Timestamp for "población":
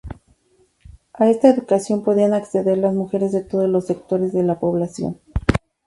4.59-5.19